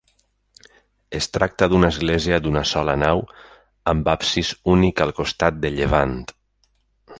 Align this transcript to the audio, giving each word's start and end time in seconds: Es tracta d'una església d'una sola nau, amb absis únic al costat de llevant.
Es 1.19 1.27
tracta 1.35 1.67
d'una 1.73 1.91
església 1.95 2.39
d'una 2.45 2.63
sola 2.71 2.97
nau, 3.03 3.21
amb 3.93 4.09
absis 4.15 4.53
únic 4.77 5.07
al 5.07 5.15
costat 5.23 5.63
de 5.67 5.75
llevant. 5.79 6.19